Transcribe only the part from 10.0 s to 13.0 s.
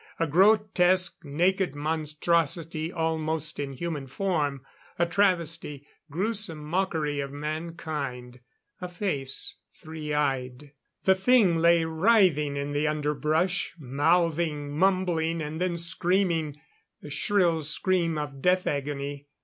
eyed... The thing lay writhing in the